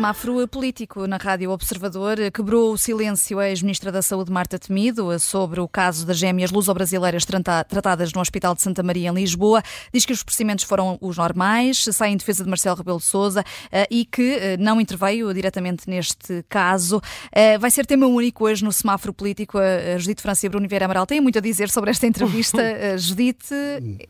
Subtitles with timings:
[0.00, 2.16] semáforo político na Rádio Observador.
[2.32, 7.26] Quebrou o silêncio a ex-ministra da Saúde, Marta Temido, sobre o caso das gêmeas luso-brasileiras
[7.26, 9.62] tratadas no Hospital de Santa Maria, em Lisboa.
[9.92, 13.44] Diz que os procedimentos foram os normais, sai em defesa de Marcelo Rebelo de Sousa
[13.70, 17.02] eh, e que eh, não interveio diretamente neste caso.
[17.30, 19.58] Eh, vai ser tema único hoje no semáforo político.
[19.58, 22.58] A Judite França e Bruno Vieira Amaral têm muito a dizer sobre esta entrevista.
[22.96, 23.54] Judite,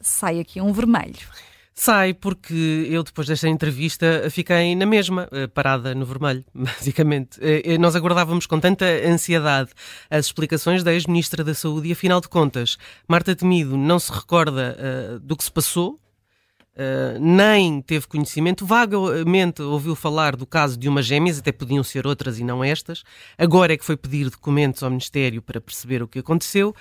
[0.01, 1.50] sai aqui um vermelho.
[1.83, 7.39] Sai porque eu, depois desta entrevista, fiquei na mesma, eh, parada no vermelho, basicamente.
[7.41, 9.71] Eh, nós aguardávamos com tanta ansiedade
[10.11, 12.77] as explicações da ex-ministra da Saúde e, afinal de contas,
[13.09, 15.99] Marta Temido não se recorda uh, do que se passou,
[16.73, 22.07] Uh, nem teve conhecimento, vagamente ouviu falar do caso de umas gêmeas, até podiam ser
[22.07, 23.03] outras e não estas.
[23.37, 26.75] Agora é que foi pedir documentos ao Ministério para perceber o que aconteceu.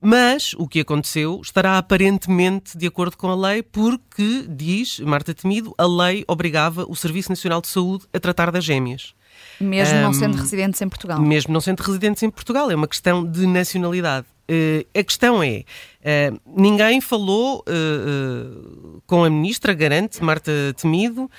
[0.00, 5.74] Mas o que aconteceu estará aparentemente de acordo com a lei, porque, diz Marta Temido,
[5.76, 9.12] a lei obrigava o Serviço Nacional de Saúde a tratar das gêmeas.
[9.60, 11.20] Mesmo um, não sendo residentes em Portugal.
[11.20, 14.26] Mesmo não sendo residentes em Portugal, é uma questão de nacionalidade.
[14.50, 15.64] Uh, a questão é:
[16.00, 21.30] uh, ninguém falou uh, com a ministra, garante Marta Temido,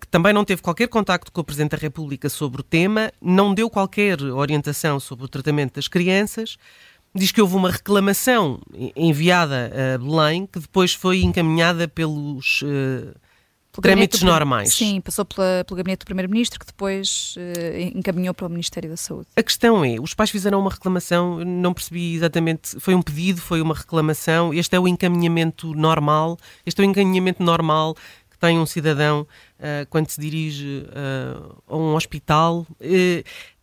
[0.00, 3.52] que também não teve qualquer contacto com o Presidente da República sobre o tema, não
[3.52, 6.56] deu qualquer orientação sobre o tratamento das crianças
[7.14, 8.60] diz que houve uma reclamação
[8.96, 13.14] enviada a Belém que depois foi encaminhada pelos uh,
[13.80, 14.74] trâmites normais.
[14.74, 18.96] Sim, passou pela, pelo gabinete do Primeiro-Ministro que depois uh, encaminhou para o Ministério da
[18.96, 19.28] Saúde.
[19.36, 23.60] A questão é, os pais fizeram uma reclamação, não percebi exatamente, foi um pedido, foi
[23.60, 27.94] uma reclamação, este é o encaminhamento normal, este é o encaminhamento normal
[28.28, 30.84] que tem um cidadão uh, quando se dirige
[31.68, 32.66] a um hospital.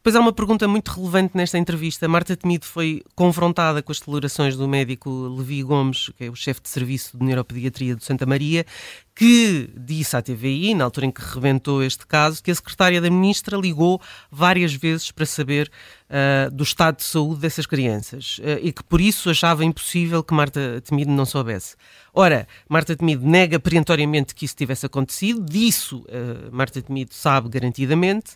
[0.02, 2.07] Depois há uma pergunta muito relevante nesta entrevista.
[2.07, 6.59] Marta Temido foi confrontada com as declarações do médico Levi Gomes, que é o chefe
[6.59, 8.66] de serviço de neuropediatria do Santa Maria,
[9.13, 13.11] que disse à TVI, na altura em que rebentou este caso, que a secretária da
[13.11, 14.01] ministra ligou
[14.31, 15.69] várias vezes para saber
[16.09, 20.34] uh, do estado de saúde dessas crianças uh, e que por isso achava impossível que
[20.34, 21.75] Marta Temido não soubesse.
[22.11, 28.31] Ora, Marta Temido nega perentoriamente que isso tivesse acontecido, disso uh, Marta Temido sabe garantidamente.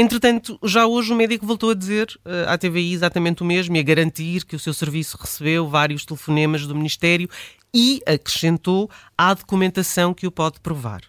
[0.00, 3.80] Entretanto, já hoje o médico voltou a dizer uh, à TVI exatamente o mesmo e
[3.80, 7.28] a garantir que o seu serviço recebeu vários telefonemas do Ministério
[7.74, 8.88] e acrescentou
[9.18, 11.00] à documentação que o pode provar.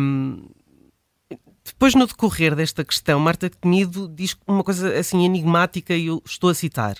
[0.00, 0.48] Um,
[1.62, 6.48] depois, no decorrer desta questão, Marta Temido diz uma coisa assim enigmática e eu estou
[6.48, 6.96] a citar.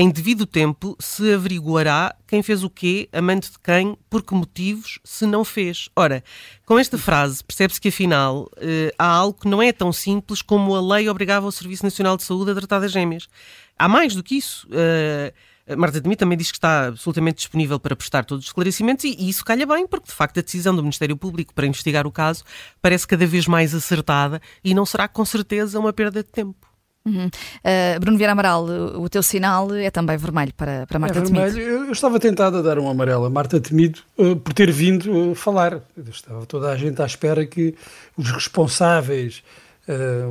[0.00, 5.00] Em devido tempo se averiguará quem fez o quê, amante de quem, por que motivos,
[5.02, 5.88] se não fez.
[5.96, 6.22] Ora,
[6.64, 10.76] com esta frase percebe-se que afinal eh, há algo que não é tão simples como
[10.76, 13.28] a lei obrigava o Serviço Nacional de Saúde a tratar das gêmeas.
[13.76, 14.68] Há mais do que isso.
[14.68, 19.16] Uh, Marta Demi também diz que está absolutamente disponível para prestar todos os esclarecimentos e,
[19.18, 22.12] e, isso calha bem, porque de facto a decisão do Ministério Público para investigar o
[22.12, 22.44] caso
[22.80, 26.67] parece cada vez mais acertada e não será com certeza uma perda de tempo.
[27.06, 27.26] Uhum.
[27.26, 31.52] Uh, Bruno Vieira Amaral, o teu sinal é também vermelho para, para Marta é vermelho.
[31.52, 31.70] Temido.
[31.70, 35.30] Eu, eu, estava tentado a dar um amarelo a Marta Temido uh, por ter vindo
[35.30, 35.80] uh, falar.
[36.06, 37.74] Estava toda a gente à espera que
[38.16, 39.42] os responsáveis,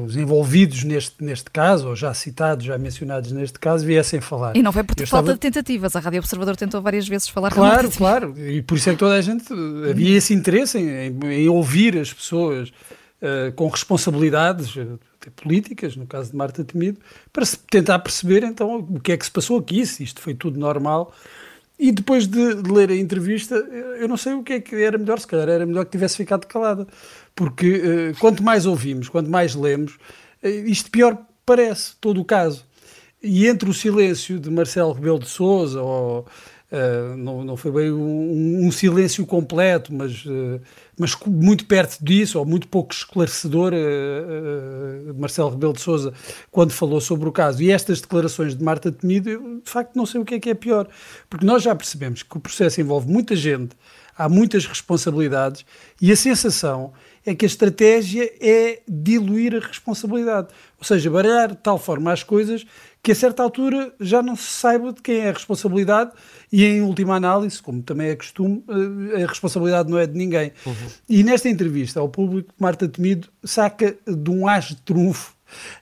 [0.05, 4.55] os envolvidos neste, neste caso, ou já citados, já mencionados neste caso, viessem falar.
[4.55, 5.33] E não foi por falta estava...
[5.33, 5.95] de tentativas.
[5.95, 7.97] A Rádio Observador tentou várias vezes falar claro, com Marta.
[7.97, 8.47] Claro, claro.
[8.51, 9.51] E por isso é que toda a gente
[9.89, 12.71] havia esse interesse em, em, em ouvir as pessoas
[13.55, 14.75] com responsabilidades
[15.35, 16.99] políticas, no caso de Marta Temido,
[17.33, 20.33] para se tentar perceber então o que é que se passou aqui, se isto foi
[20.33, 21.13] tudo normal.
[21.79, 24.97] E depois de, de, ler a entrevista, eu não sei o que é que era
[24.97, 26.87] melhor, se calhar era melhor que tivesse ficado calada,
[27.35, 29.93] porque uh, quanto mais ouvimos, quanto mais lemos,
[30.43, 32.65] uh, isto pior parece, todo o caso.
[33.21, 36.25] E entre o silêncio de Marcelo Rebelo de Sousa ou
[36.69, 40.59] Uh, não, não foi bem um, um silêncio completo, mas, uh,
[40.99, 46.13] mas muito perto disso, ou muito pouco esclarecedor, uh, Marcelo Rebelo de Sousa,
[46.51, 47.63] quando falou sobre o caso.
[47.63, 50.49] E estas declarações de Marta Temido, eu de facto não sei o que é que
[50.49, 50.89] é pior,
[51.29, 53.73] porque nós já percebemos que o processo envolve muita gente,
[54.17, 55.65] há muitas responsabilidades,
[56.01, 56.91] e a sensação
[57.25, 60.47] é que a estratégia é diluir a responsabilidade,
[60.77, 62.65] ou seja, baralhar de tal forma as coisas
[63.07, 66.11] que a certa altura já não se saiba de quem é a responsabilidade
[66.51, 68.61] e em última análise, como também é costume,
[69.15, 70.51] eh, a responsabilidade não é de ninguém.
[70.65, 70.73] Uhum.
[71.07, 75.37] E nesta entrevista ao público, Marta Temido saca de um as de trunfo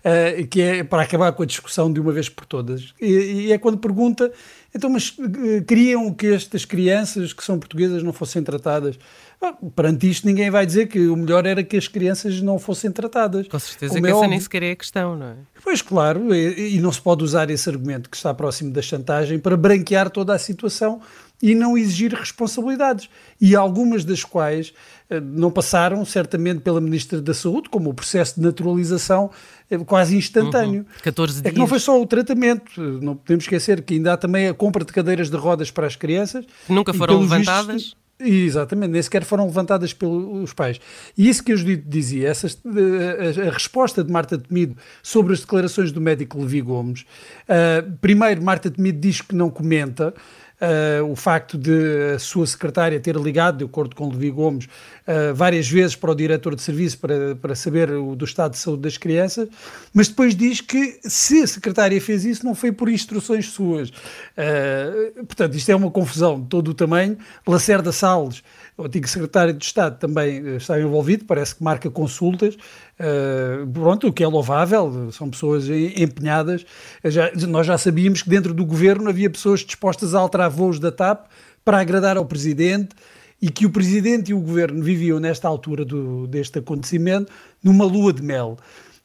[0.05, 2.93] Uh, que é para acabar com a discussão de uma vez por todas.
[3.01, 4.31] E, e é quando pergunta,
[4.75, 8.99] então, mas uh, queriam que estas crianças que são portuguesas não fossem tratadas?
[9.41, 12.91] Ah, perante isto, ninguém vai dizer que o melhor era que as crianças não fossem
[12.91, 13.47] tratadas.
[13.47, 14.29] Com certeza que é essa óbvio.
[14.29, 15.35] nem sequer é a questão, não é?
[15.63, 19.39] Pois, claro, e, e, não se pode usar esse argumento que está próximo da chantagem
[19.39, 21.01] para branquear toda a situação
[21.41, 23.09] e não exigir responsabilidades.
[23.41, 24.73] E algumas das quais
[25.09, 29.29] eh, não passaram, certamente, pela Ministra da Saúde, como o processo de naturalização
[29.69, 30.81] eh, quase instantâneo.
[30.81, 31.01] Uhum.
[31.03, 31.45] 14 dias.
[31.45, 34.53] É que não foi só o tratamento, não podemos esquecer que ainda há também a
[34.53, 36.45] compra de cadeiras de rodas para as crianças.
[36.65, 37.83] Que nunca foram levantadas.
[37.83, 40.79] Vistos, Exatamente, nem sequer foram levantadas pelos pais.
[41.17, 45.41] E isso que a Judite dizia, essa, a, a, resposta de Marta Temido sobre as
[45.41, 47.01] declarações do médico Levi Gomes.
[47.01, 50.13] Uh, primeiro, Marta Temido diz que não comenta,
[50.61, 55.33] uh, o facto de a sua secretária ter ligado, de acordo com Levi Gomes, uh,
[55.33, 58.83] várias vezes para o diretor de serviço para, para saber o, do estado de saúde
[58.83, 59.47] das crianças,
[59.93, 63.89] mas depois diz que se a secretária fez isso não foi por instruções suas.
[63.89, 67.17] Uh, portanto, isto é uma confusão de todo o tamanho.
[67.47, 68.43] Lacerda Salles
[68.77, 72.57] o antigo secretário de Estado também está envolvido, parece que marca consultas,
[72.99, 76.65] uh, pronto, o que é louvável, são pessoas empenhadas.
[77.03, 80.91] Já, nós já sabíamos que dentro do governo havia pessoas dispostas a alterar voos da
[80.91, 81.27] TAP
[81.63, 82.95] para agradar ao presidente
[83.41, 87.31] e que o presidente e o governo viviam nesta altura do, deste acontecimento
[87.63, 88.57] numa lua de mel.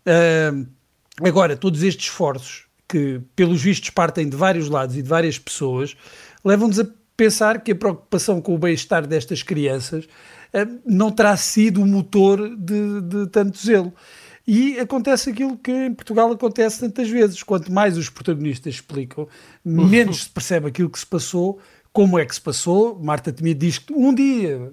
[0.07, 0.67] Uh,
[1.23, 5.97] agora, todos estes esforços que, pelos vistos, partem de vários lados e de várias pessoas,
[6.45, 6.87] levam-nos a
[7.17, 10.09] pensar que a preocupação com o bem-estar destas crianças eh,
[10.85, 13.93] não terá sido o motor de, de tanto zelo.
[14.47, 17.43] E acontece aquilo que em Portugal acontece tantas vezes.
[17.43, 19.29] Quanto mais os protagonistas explicam,
[19.65, 21.61] menos se percebe aquilo que se passou,
[21.93, 22.99] como é que se passou.
[22.99, 24.73] Marta Temido diz que um dia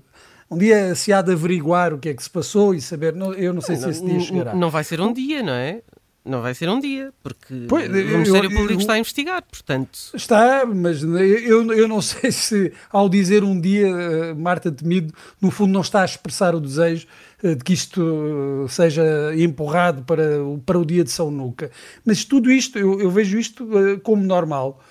[0.49, 3.13] um dia se há de averiguar o que é que se passou e saber.
[3.37, 4.55] eu não sei não, se esse dia chegará.
[4.55, 5.81] Não vai ser um dia, não é?
[6.27, 9.41] Não vai ser um dia, porque pois, o Ministério eu, Público eu, está a investigar,
[9.43, 9.97] portanto.
[10.13, 15.49] Está, mas eu, eu não sei se ao dizer um dia, eh, Marta Temido, no
[15.49, 17.07] fundo não está a expressar o desejo
[17.41, 19.03] eh, de que isto eh, seja
[19.37, 20.23] empurrado para,
[20.65, 21.71] para o dia de São Nuca.
[22.05, 23.65] Mas tudo isto, eu, eu vejo isto
[24.03, 24.83] como normal.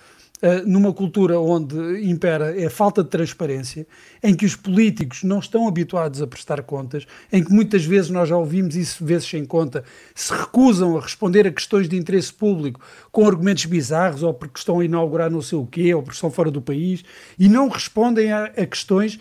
[0.43, 3.87] Eh, numa cultura onde impera é a falta de transparência,
[4.23, 8.29] em que os políticos não estão habituados a prestar contas, em que muitas vezes nós
[8.29, 9.83] já ouvimos isso vezes sem conta,
[10.15, 12.81] se recusam a responder a questões de interesse público
[13.11, 16.31] com argumentos bizarros, ou porque estão a inaugurar não sei o quê, ou porque estão
[16.31, 17.03] fora do país,
[17.39, 19.19] e não respondem a, a questões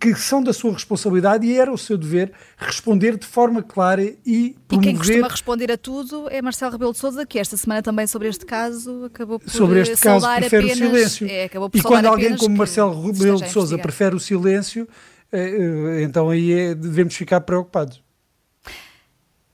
[0.00, 4.56] que são da sua responsabilidade e era o seu dever responder de forma clara e
[4.66, 4.90] promover...
[4.90, 8.06] E quem costuma responder a tudo é Marcelo Rebelo de Sousa, que esta semana também
[8.06, 11.26] sobre este caso acabou por Sobre este caso prefere apenas, o silêncio.
[11.30, 14.88] É, e quando alguém como Marcelo Rebelo de Sousa prefere o silêncio,
[15.30, 18.03] eh, então aí é, devemos ficar preocupados.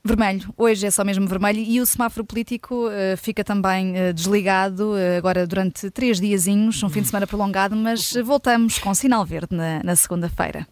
[0.02, 4.94] Vermelho, hoje é só mesmo vermelho e o semáforo político uh, fica também uh, desligado
[4.94, 9.54] uh, agora durante três diazinhos, um fim de semana prolongado, mas voltamos com sinal verde
[9.54, 10.66] na, na segunda-feira.